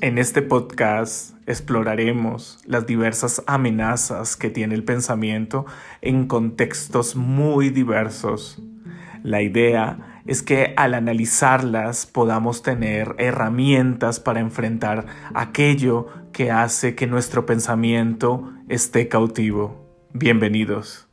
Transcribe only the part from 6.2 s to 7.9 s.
contextos muy